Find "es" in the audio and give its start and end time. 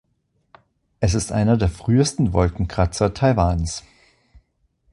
0.99-1.13